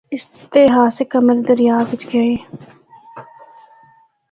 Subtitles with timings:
[0.13, 0.23] اس
[0.53, 2.31] دے خاصے کمرے دریا بچ گئے۔